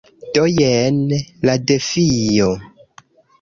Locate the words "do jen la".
0.35-1.55